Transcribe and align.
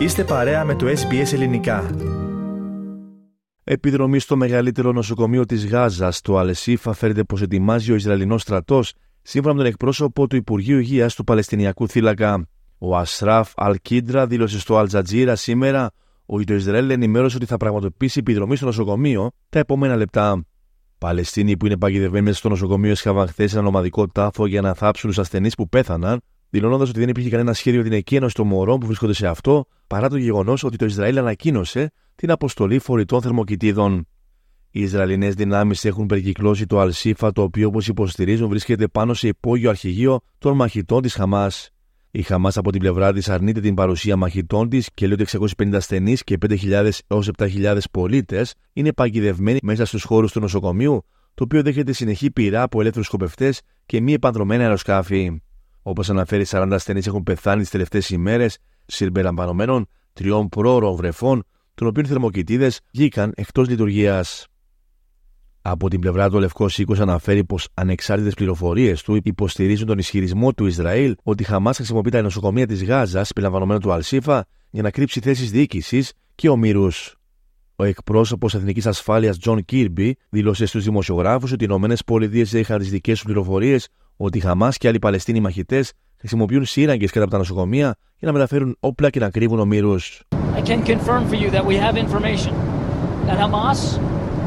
Είστε 0.00 0.24
παρέα 0.24 0.64
με 0.64 0.74
το 0.74 0.86
SBS 0.86 1.32
Ελληνικά. 1.32 1.90
Επιδρομή 3.64 4.18
στο 4.18 4.36
μεγαλύτερο 4.36 4.92
νοσοκομείο 4.92 5.44
της 5.44 5.66
Γάζας, 5.66 6.20
το 6.20 6.38
Αλεσίφα, 6.38 6.92
φέρεται 6.92 7.24
πως 7.24 7.42
ετοιμάζει 7.42 7.92
ο 7.92 7.94
Ισραηλινός 7.94 8.42
στρατός, 8.42 8.92
σύμφωνα 9.22 9.54
με 9.54 9.60
τον 9.60 9.68
εκπρόσωπο 9.68 10.26
του 10.26 10.36
Υπουργείου 10.36 10.78
Υγείας 10.78 11.14
του 11.14 11.24
Παλαιστινιακού 11.24 11.88
θύλακα. 11.88 12.46
Ο 12.78 12.96
Ασράφ 12.96 13.52
Αλκίντρα 13.56 14.26
δήλωσε 14.26 14.58
στο 14.58 14.76
Αλτζατζίρα 14.76 15.36
σήμερα 15.36 15.90
ότι 16.26 16.44
το 16.44 16.54
Ισραήλ 16.54 16.90
ενημέρωσε 16.90 17.36
ότι 17.36 17.46
θα 17.46 17.56
πραγματοποιήσει 17.56 18.18
επιδρομή 18.18 18.56
στο 18.56 18.66
νοσοκομείο 18.66 19.30
τα 19.48 19.58
επόμενα 19.58 19.96
λεπτά. 19.96 20.44
Παλαιστίνοι 20.98 21.56
που 21.56 21.66
είναι 21.66 21.76
παγιδευμένοι 21.76 22.24
μέσα 22.24 22.38
στο 22.38 22.48
νοσοκομείο 22.48 22.90
έσχαβαν 22.90 23.28
χθες 23.28 23.54
ένα 23.54 23.66
ομαδικό 23.66 24.08
τάφο 24.08 24.46
για 24.46 24.60
να 24.60 24.74
θάψουν 24.74 25.10
τους 25.10 25.18
ασθενείς 25.18 25.54
που 25.54 25.68
πέθαναν, 25.68 26.20
δηλώνοντας 26.50 26.88
ότι 26.88 26.98
δεν 26.98 27.08
υπήρχε 27.08 27.30
κανένα 27.30 27.52
σχέδιο 27.52 27.82
την 27.82 27.92
εκένωση 27.92 28.34
των 28.34 28.46
μωρών 28.46 28.78
που 28.78 28.86
βρίσκονται 28.86 29.12
σε 29.12 29.26
αυτό, 29.26 29.66
παρά 29.86 30.08
το 30.08 30.16
γεγονός 30.16 30.64
ότι 30.64 30.76
το 30.76 30.84
Ισραήλ 30.84 31.18
ανακοίνωσε 31.18 31.92
την 32.14 32.30
αποστολή 32.30 32.78
φορητών 32.78 33.22
θερμοκοιτίδων. 33.22 34.06
Οι 34.70 34.80
Ισραηλινές 34.80 35.34
δυνάμεις 35.34 35.84
έχουν 35.84 36.06
περικυκλώσει 36.06 36.66
το 36.66 36.80
Αλσίφα, 36.80 37.32
το 37.32 37.42
οποίο 37.42 37.68
όπως 37.68 37.88
υποστηρίζουν 37.88 38.48
βρίσκεται 38.48 38.88
πάνω 38.88 39.14
σε 39.14 39.28
υπόγειο 39.28 39.70
αρχηγείο 39.70 40.20
των 40.38 40.56
μαχητών 40.56 41.02
της 41.02 41.14
Χαμάς. 41.14 41.70
Η 42.10 42.22
Χαμάς 42.22 42.56
από 42.56 42.70
την 42.70 42.80
πλευρά 42.80 43.12
της 43.12 43.28
αρνείται 43.28 43.60
την 43.60 43.74
παρουσία 43.74 44.16
μαχητών 44.16 44.68
της 44.68 44.90
και 44.94 45.06
λέει 45.06 45.16
ότι 45.20 45.54
650 45.56 45.74
ασθενείς 45.74 46.24
και 46.24 46.38
5.000 46.48 46.90
έως 47.06 47.30
7.000 47.38 47.78
πολίτες 47.90 48.54
είναι 48.72 48.92
παγιδευμένοι 48.92 49.58
μέσα 49.62 49.84
στους 49.84 50.02
χώρους 50.02 50.32
του 50.32 50.40
νοσοκομείου, 50.40 51.04
το 51.34 51.44
οποίο 51.44 51.62
δέχεται 51.62 51.92
συνεχή 51.92 52.30
πειρά 52.30 52.62
από 52.62 52.80
ελεύθερους 52.80 53.06
σκοπευτές 53.06 53.60
και 53.86 54.00
μη 54.00 54.12
επανδρομένα 54.12 54.62
αεροσκάφη. 54.62 55.40
Όπως 55.90 56.10
αναφέρει, 56.10 56.44
40 56.48 56.68
ασθενείς 56.72 57.06
έχουν 57.06 57.22
πεθάνει 57.22 57.60
τις 57.60 57.70
τελευταίες 57.70 58.10
ημέρες, 58.10 58.58
συμπεριλαμβανομένων 58.86 59.88
τριών 60.12 60.48
πρόωρων 60.48 60.94
βρεφών, 60.94 61.42
των 61.74 61.86
οποίων 61.86 62.06
θερμοκοιτίδες 62.06 62.80
βγήκαν 62.92 63.32
εκτός 63.34 63.68
λειτουργίας. 63.68 64.46
Από 65.62 65.90
την 65.90 66.00
πλευρά 66.00 66.28
του, 66.28 66.34
ο 66.36 66.38
Λευκός 66.38 66.66
Οίκος 66.76 66.94
αναφέρει 66.98 67.44
πως 67.44 67.68
ανεξάρτητες 67.74 68.34
πληροφορίες 68.34 69.02
του 69.02 69.20
υποστηρίζουν 69.22 69.86
τον 69.86 69.98
ισχυρισμό 69.98 70.52
του 70.52 70.66
Ισραήλ 70.66 71.14
ότι 71.22 71.42
η 71.42 71.46
Χαμάς 71.46 71.76
χρησιμοποιεί 71.76 72.10
τα 72.10 72.22
νοσοκομεία 72.22 72.66
της 72.66 72.84
Γάζας, 72.84 73.32
περιλαμβανομένου 73.32 73.80
του 73.80 73.92
Αλ 73.92 74.06
Σίφα, 74.06 74.46
για 74.70 74.82
να 74.82 74.90
κρύψει 74.90 75.20
θέσεις 75.20 75.50
διοίκησης 75.50 76.12
και 76.34 76.48
ομήρους. 76.48 77.14
Ο 77.76 77.84
εκπρόσωπος 77.84 78.54
Εθνικής 78.54 78.86
Ασφάλειας 78.86 79.38
Τζον 79.38 79.64
Κίρμπι 79.64 80.16
δήλωσε 80.28 80.66
στους 80.66 80.84
δημοσιογράφους 80.84 81.52
ότι 81.52 81.64
οι 81.64 81.68
ΗΠΑ 82.30 82.58
είχαν 82.58 82.78
τις 82.78 82.90
δικές 82.90 83.14
τους 83.14 83.24
πληροφορίες 83.24 83.88
ότι 84.22 84.38
οι 84.38 84.40
Χαμά 84.40 84.68
και 84.70 84.88
άλλοι 84.88 84.98
Παλαιστίνοι 84.98 85.40
μαχητέ 85.40 85.84
χρησιμοποιούν 86.18 86.64
σύραγγε 86.64 87.06
κατά 87.06 87.22
από 87.22 87.30
τα 87.30 87.38
νοσοκομεία 87.38 87.96
για 88.18 88.28
να 88.28 88.32
μεταφέρουν 88.32 88.76
όπλα 88.80 89.10
και 89.10 89.20
να 89.20 89.30
κρύβουν 89.30 89.58
ομήρου. 89.58 89.94
I 90.56 90.62
can 90.70 90.82
confirm 90.84 91.22
for 91.30 91.36
you 91.42 91.50
that 91.50 91.64
we 91.70 91.76
have 91.76 91.96
information 91.96 92.54
that 93.26 93.38
Hamas 93.44 93.80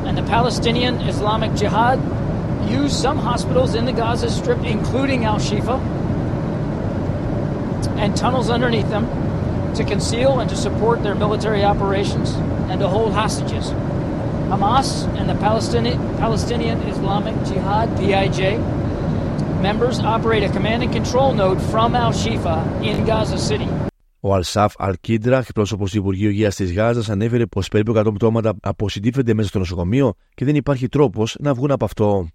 and 0.08 0.16
the 0.18 0.28
Palestinian 0.36 0.94
Islamic 1.14 1.52
Jihad 1.62 1.98
use 2.82 2.94
some 3.06 3.18
hospitals 3.30 3.72
in 3.80 3.84
the 3.90 3.96
Gaza 4.02 4.30
Strip, 4.40 4.62
including 4.76 5.20
Al 5.32 5.40
Shifa, 5.48 5.78
and 8.02 8.10
tunnels 8.24 8.50
underneath 8.56 8.90
them 8.96 9.06
to 9.78 9.84
conceal 9.94 10.32
and 10.42 10.48
to 10.54 10.58
support 10.66 10.98
their 11.06 11.18
military 11.26 11.64
operations 11.74 12.30
and 12.70 12.78
to 12.84 12.88
hold 12.96 13.12
hostages. 13.22 13.66
Hamas 14.52 14.90
and 15.18 15.26
the 15.32 15.38
Palestinian, 15.48 15.98
Palestinian 16.24 16.78
Islamic 16.94 17.36
Jihad, 17.50 17.88
PIJ, 18.00 18.40
members 19.70 19.98
operate 20.16 20.44
a 20.50 20.52
command 20.58 20.80
and 20.86 20.92
control 21.00 21.30
node 21.42 21.60
from 21.72 21.90
Al 22.04 22.12
Shifa 22.22 22.58
in 22.90 22.96
Gaza 23.10 23.38
City. 23.50 23.68
Ο 24.20 24.34
Αλσάφ 24.34 24.74
Αλκίντρα, 24.78 25.38
εκπρόσωπος 25.38 25.92
του 25.92 25.98
Υπουργείου 25.98 26.30
Υγείας 26.30 26.56
της 26.56 26.74
Γάζας, 26.74 27.10
ανέφερε 27.10 27.46
πως 27.46 27.68
περίπου 27.68 27.92
100 27.92 28.14
πτώματα 28.14 28.54
αποσυντήφενται 28.62 29.34
μέσα 29.34 29.48
στο 29.48 29.60
νοσοκομείο 29.60 30.14
και 30.34 30.46
δεν 30.46 30.56
υπάρχει 30.56 30.88
τρόπος 30.88 31.36
να 31.40 31.54
βγουν 31.54 31.72
από 31.72 31.86
αυτό. 31.86 32.28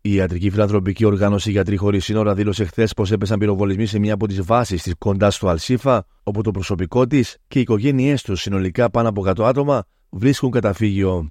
Η 0.00 0.14
ιατρική 0.14 0.50
φιλανθρωπική 0.50 1.04
οργάνωση 1.04 1.50
Γιατροί 1.50 1.76
Χωρίς 1.76 2.04
Σύνορα 2.04 2.34
δήλωσε 2.34 2.64
χθες 2.64 2.92
πως 2.94 3.12
έπεσαν 3.12 3.38
πυροβολισμοί 3.38 3.86
σε 3.86 3.98
μία 3.98 4.14
από 4.14 4.26
τις 4.26 4.42
βάσεις 4.42 4.82
της 4.82 4.94
κοντά 4.98 5.30
στο 5.30 5.48
Αλσίφα, 5.48 6.06
όπου 6.22 6.42
το 6.42 6.50
προσωπικό 6.50 7.06
της 7.06 7.36
και 7.48 7.58
οι 7.58 7.62
οικογένειές 7.62 8.22
τους, 8.22 8.40
συνολικά 8.40 8.90
πάνω 8.90 9.08
από 9.08 9.22
100 9.22 9.44
άτομα, 9.44 9.84
βρίσκουν 10.10 10.50
καταφύγιο. 10.50 11.28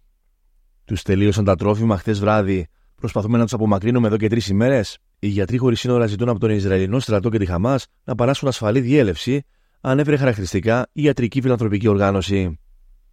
Τους 0.86 1.02
τελείωσαν 1.02 1.46
τα 1.46 1.56
τρόφιμα 1.56 1.98
χθες 1.98 2.20
βράδυ. 2.20 2.68
Προσπαθούμε 2.96 3.38
να 3.38 3.44
τους 3.44 3.54
απομακρύνουμε 3.54 4.08
εδώ 4.08 4.18
και 4.18 4.28
τρεις 4.28 4.48
ημέρες. 4.48 5.00
Οι 5.20 5.28
γιατροί 5.28 5.58
χωρίς 5.58 5.80
σύνορα 5.80 6.06
ζητούν 6.06 6.30
από 6.30 6.40
τον 6.40 6.50
Ισραηλινό 6.50 7.00
στρατό 7.00 7.30
και 7.30 7.38
τη 7.38 7.46
Χαμάς 7.46 7.86
να 8.04 8.16
παράσουν 8.16 8.48
ασφαλή 8.48 8.80
διέλευση, 8.80 9.42
ανέφερε 9.82 10.18
χαρακτηριστικά 10.18 10.88
η 10.92 11.04
ιατρική 11.04 11.42
φιλανθρωπική 11.42 11.88
οργάνωση. 11.88 12.60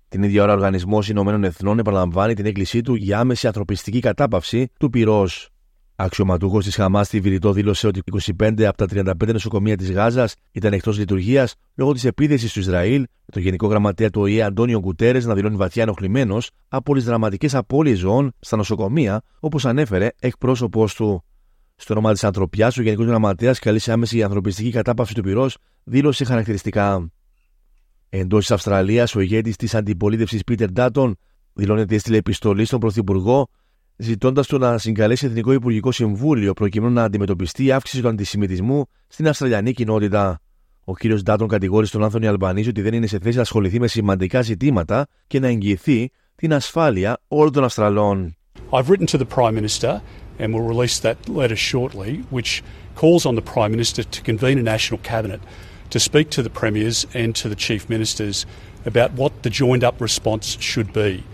Την 0.08 0.22
ίδια 0.22 0.42
ώρα, 0.42 0.52
ο 0.52 0.54
Οργανισμός 0.54 1.08
Ηνωμένων 1.08 1.44
Εθνών 1.44 1.78
επαναλαμβάνει 1.78 2.34
την 2.34 2.46
έκκλησή 2.46 2.80
του 2.80 2.94
για 2.94 3.18
άμεση 3.18 3.46
ανθρωπιστική 3.46 4.00
κατάπαυση 4.00 4.68
του 4.78 4.90
πυρός. 4.90 5.52
Αξιωματούχος 5.96 6.64
της 6.64 6.74
Χαμάς 6.74 7.06
στη 7.06 7.20
Βηρητό 7.20 7.52
δήλωσε 7.52 7.86
ότι 7.86 8.00
25 8.40 8.62
από 8.62 8.76
τα 8.76 9.14
35 9.20 9.32
νοσοκομεία 9.32 9.76
της 9.76 9.92
Γάζας 9.92 10.34
ήταν 10.52 10.72
εκτός 10.72 10.98
λειτουργίας 10.98 11.54
λόγω 11.74 11.92
της 11.92 12.04
επίθεση 12.04 12.52
του 12.52 12.58
Ισραήλ, 12.58 13.06
το 13.32 13.40
Γενικό 13.40 13.66
Γραμματέα 13.66 14.10
του 14.10 14.20
ΟΗΕ 14.20 14.42
Αντώνιο 14.42 14.78
Γκουτέρε 14.78 15.20
να 15.20 15.34
δηλώνει 15.34 15.56
βαθιά 15.56 15.82
ενοχλημένος 15.82 16.50
από 16.68 16.94
τις 16.94 17.04
δραματικές 17.04 17.54
απώλειες 17.54 17.98
ζώων 17.98 18.32
στα 18.40 18.56
νοσοκομεία, 18.56 19.22
όπως 19.40 19.66
ανέφερε 19.66 20.08
εκπρόσωπός 20.18 20.94
του. 20.94 21.24
Στο 21.82 21.94
όνομα 21.94 22.12
της 22.12 22.24
ανθρωπιάς, 22.24 22.78
ο 22.78 22.82
Γενικός 22.82 23.06
Γραμματέας 23.06 23.58
καλεί 23.58 23.78
σε 23.78 23.92
άμεση 23.92 24.22
ανθρωπιστική 24.22 24.70
κατάπαυση 24.70 25.14
του 25.14 25.22
πυρός, 25.22 25.56
δήλωσε 25.84 26.24
χαρακτηριστικά. 26.24 27.10
Εντός 28.08 28.40
της 28.40 28.50
Αυστραλίας, 28.50 29.14
ο 29.14 29.20
ηγέτης 29.20 29.56
της 29.56 29.74
αντιπολίτευσης 29.74 30.44
Πίτερ 30.44 30.72
Ντάτον 30.72 31.16
δηλώνει 31.52 31.80
ότι 31.80 31.94
έστειλε 31.94 32.16
επιστολή 32.16 32.64
στον 32.64 32.80
Πρωθυπουργό, 32.80 33.48
ζητώντας 33.96 34.46
του 34.46 34.58
να 34.58 34.78
συγκαλέσει 34.78 35.26
Εθνικό 35.26 35.52
Υπουργικό 35.52 35.92
Συμβούλιο 35.92 36.52
προκειμένου 36.52 36.92
να 36.92 37.02
αντιμετωπιστεί 37.02 37.64
η 37.64 37.72
αύξηση 37.72 38.02
του 38.02 38.08
αντισημιτισμού 38.08 38.84
στην 39.06 39.28
Αυστραλιανή 39.28 39.72
κοινότητα. 39.72 40.40
Ο 40.84 40.92
κ. 40.92 41.06
Ντάτον 41.06 41.48
κατηγόρησε 41.48 41.92
τον 41.92 42.04
Άνθονη 42.04 42.26
Αλμπανίζη 42.26 42.68
ότι 42.68 42.82
δεν 42.82 42.94
είναι 42.94 43.06
σε 43.06 43.18
θέση 43.18 43.36
να 43.36 43.42
ασχοληθεί 43.42 43.80
με 43.80 43.86
σημαντικά 43.86 44.42
ζητήματα 44.42 45.06
και 45.26 45.40
να 45.40 45.46
εγγυηθεί 45.48 46.10
την 46.34 46.54
ασφάλεια 46.54 47.18
όλων 47.28 47.52
των 47.52 47.64
Αυστραλών. 47.64 48.36
I've 48.70 48.88
written 48.88 49.06
to 49.06 49.18
the 49.18 49.26
Prime 49.36 49.54
Minister 49.54 50.00
and 50.38 50.54
we'll 50.54 50.64
release 50.64 50.98
that 51.00 51.28
letter 51.28 51.56
shortly, 51.56 52.18
which 52.30 52.62
calls 52.94 53.26
on 53.26 53.34
the 53.34 53.42
Prime 53.42 53.70
Minister 53.70 54.02
to 54.02 54.22
convene 54.22 54.58
a 54.58 54.62
national 54.62 54.98
cabinet 54.98 55.40
to 55.90 56.00
speak 56.00 56.30
to 56.30 56.42
the 56.42 56.50
Premiers 56.50 57.06
and 57.14 57.34
to 57.36 57.48
the 57.48 57.54
Chief 57.54 57.88
Ministers 57.88 58.46
about 58.84 59.12
what 59.12 59.42
the 59.42 59.50
joined 59.50 59.84
up 59.84 60.00
response 60.00 60.56
should 60.60 60.92
be. 60.92 61.24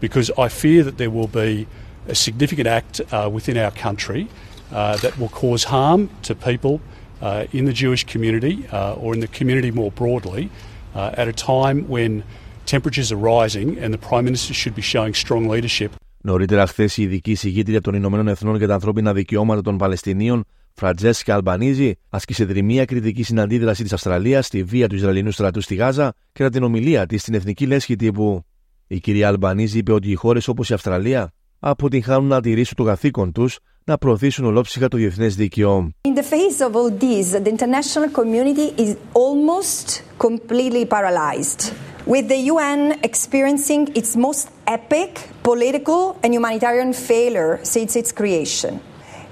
Because 0.00 0.30
I 0.38 0.48
fear 0.48 0.82
that 0.84 0.98
there 0.98 1.10
will 1.10 1.28
be 1.28 1.66
a 2.06 2.14
significant 2.14 2.66
act 2.66 3.00
uh, 3.12 3.28
within 3.32 3.56
our 3.56 3.70
country 3.70 4.28
uh, 4.72 4.96
that 4.98 5.18
will 5.18 5.28
cause 5.28 5.64
harm 5.64 6.10
to 6.22 6.34
people 6.34 6.80
uh, 7.20 7.46
in 7.52 7.64
the 7.64 7.72
Jewish 7.72 8.04
community 8.04 8.66
uh, 8.72 8.94
or 8.94 9.14
in 9.14 9.20
the 9.20 9.28
community 9.28 9.70
more 9.70 9.90
broadly 9.90 10.50
uh, 10.94 11.14
at 11.14 11.28
a 11.28 11.32
time 11.32 11.88
when 11.88 12.24
temperatures 12.66 13.10
are 13.10 13.16
rising 13.16 13.78
and 13.78 13.92
the 13.92 13.98
Prime 13.98 14.24
Minister 14.24 14.54
should 14.54 14.74
be 14.74 14.82
showing 14.82 15.14
strong 15.14 15.48
leadership 15.48 15.97
Νωρίτερα, 16.20 16.66
χθες 16.66 16.96
η 16.96 17.02
ειδική 17.02 17.34
συγγήτρια 17.34 17.80
των 17.80 17.94
Ηνωμένων 17.94 18.28
Εθνών 18.28 18.56
για 18.56 18.66
τα 18.66 18.74
ανθρώπινα 18.74 19.12
δικαιώματα 19.12 19.60
των 19.60 19.76
Παλαιστινίων, 19.76 20.44
Φραντζέσκα 20.72 21.34
Αλμπανίζη, 21.34 21.98
άσκησε 22.08 22.44
δρυμία 22.44 22.84
κριτική 22.84 23.22
στην 23.22 23.40
αντίδραση 23.40 23.82
της 23.82 23.92
Αυστραλίας 23.92 24.46
στη 24.46 24.62
βία 24.62 24.88
του 24.88 24.94
Ισραηλινού 24.94 25.30
στρατού 25.30 25.60
στη 25.60 25.74
Γάζα 25.74 26.12
κατά 26.32 26.50
την 26.50 26.62
ομιλία 26.62 27.06
της 27.06 27.20
στην 27.20 27.34
Εθνική 27.34 27.66
Λέσχη 27.66 27.96
τύπου. 27.96 28.44
Η 28.86 29.00
κυρία 29.00 29.28
Αλμπανίζη 29.28 29.78
είπε 29.78 29.92
ότι 29.92 30.10
οι 30.10 30.14
χώρες 30.14 30.48
όπως 30.48 30.70
η 30.70 30.74
Αυστραλία 30.74 31.32
αποτυγχάνουν 31.58 32.28
να 32.28 32.40
τηρήσουν 32.40 32.76
το 32.76 32.84
καθήκον 32.84 33.32
τους 33.32 33.58
να 33.84 33.98
προωθήσουν 33.98 34.44
ολόψυχα 34.44 34.88
το 34.88 34.96
διεθνές 34.96 35.36
δίκαιο. 35.36 35.90
In 36.08 36.18
the 36.18 36.22
face 36.22 36.60
of 36.66 36.72
all 36.74 36.90
this, 37.04 37.32
the 37.32 37.50
international 37.56 38.08
community 38.20 38.82
is 38.82 38.90
almost 39.12 39.86
completely 40.26 40.84
paralyzed, 40.94 41.60
with 42.08 42.26
the 42.28 42.38
UN 42.54 42.98
experiencing 43.04 43.94
its 43.94 44.16
most 44.16 44.48
epic 44.66 45.28
political 45.42 46.18
and 46.22 46.32
humanitarian 46.32 46.94
failure 46.94 47.60
since 47.62 47.96
its 47.96 48.12
creation. 48.12 48.80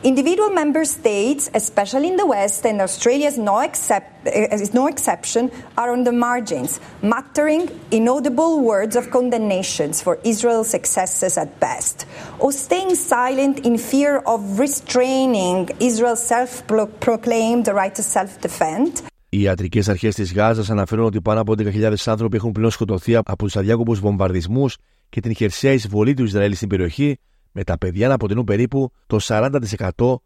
Individual 0.04 0.50
member 0.50 0.84
states, 0.84 1.50
especially 1.54 2.08
in 2.08 2.16
the 2.16 2.26
West, 2.26 2.66
and 2.66 2.82
Australia 2.82 3.28
is 3.28 3.38
no, 3.38 3.60
except, 3.60 4.26
eh, 4.26 4.46
is 4.52 4.74
no 4.74 4.88
exception, 4.88 5.50
are 5.78 5.90
on 5.90 6.04
the 6.04 6.12
margins, 6.12 6.78
muttering 7.00 7.70
inaudible 7.90 8.60
words 8.60 8.94
of 8.94 9.10
condemnations 9.10 10.02
for 10.02 10.20
Israel's 10.22 10.74
excesses 10.74 11.38
at 11.38 11.58
best, 11.58 12.04
or 12.38 12.52
staying 12.52 12.94
silent 12.94 13.64
in 13.64 13.78
fear 13.78 14.18
of 14.18 14.58
restraining 14.58 15.70
Israel's 15.80 16.22
self 16.22 16.62
proclaimed 17.00 17.66
right 17.68 17.94
to 17.94 18.02
self 18.02 18.38
defend. 18.42 19.02
Οι 19.36 19.40
ιατρικές 19.40 19.88
αρχές 19.88 20.14
της 20.14 20.32
Γάζας 20.32 20.70
αναφέρουν 20.70 21.04
ότι 21.04 21.20
πάνω 21.20 21.40
από 21.40 21.54
11.000 21.58 21.94
άνθρωποι 22.04 22.36
έχουν 22.36 22.52
πλέον 22.52 22.70
σκοτωθεί 22.70 23.16
από 23.16 23.44
τους 23.44 23.56
αδιάκοπου 23.56 23.94
βομβαρδισμούς 23.94 24.76
και 25.08 25.20
την 25.20 25.34
χερσαία 25.34 25.72
εισβολή 25.72 26.14
του 26.14 26.24
Ισραήλ 26.24 26.54
στην 26.54 26.68
περιοχή, 26.68 27.18
με 27.52 27.64
τα 27.64 27.78
παιδιά 27.78 28.08
να 28.08 28.14
αποτελούν 28.14 28.44
περίπου 28.44 28.90
το 29.06 29.18
40% 29.22 29.50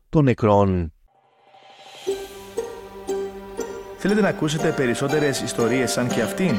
των 0.08 0.24
νεκρών. 0.24 0.92
Θέλετε 3.96 4.20
να 4.20 4.28
ακούσετε 4.28 4.72
περισσότερες 4.76 5.40
ιστορίες 5.40 5.90
σαν 5.90 6.08
και 6.08 6.22
αυτήν; 6.22 6.54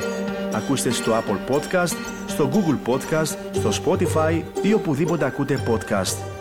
Ακούστε 0.54 0.90
στο 0.90 1.12
Apple 1.12 1.54
Podcast, 1.54 1.96
στο 2.28 2.50
Google 2.54 2.90
Podcast, 2.90 3.36
στο 3.52 3.70
Spotify 3.84 4.42
ή 4.62 4.74
οπουδήποτε 4.74 5.26
ακούτε 5.26 5.64
podcast. 5.68 6.41